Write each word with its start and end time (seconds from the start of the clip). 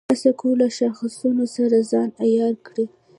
هڅه 0.13 0.29
کوي 0.39 0.53
له 0.61 0.67
شاخصونو 0.77 1.45
سره 1.55 1.77
ځان 1.91 2.09
عیار 2.23 2.53
کړي. 2.67 2.85